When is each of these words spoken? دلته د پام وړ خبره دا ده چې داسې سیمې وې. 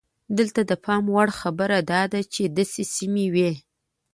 دلته 0.37 0.61
د 0.69 0.71
پام 0.85 1.03
وړ 1.15 1.29
خبره 1.39 1.77
دا 1.91 2.01
ده 2.11 2.19
چې 2.33 2.43
داسې 2.57 2.83
سیمې 2.95 3.25
وې. 3.33 3.51